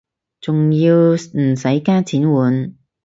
[0.39, 1.15] 仲要唔
[1.55, 2.73] 使加錢換